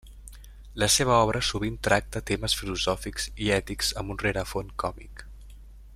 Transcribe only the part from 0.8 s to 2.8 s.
La seva obra sovint tracta temes